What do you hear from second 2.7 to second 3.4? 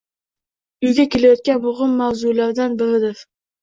biridir.